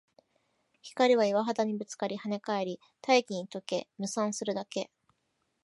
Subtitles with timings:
[0.81, 4.89] 光は岩肌にぶつかり、跳ね返り、大気に溶け、霧散するだけ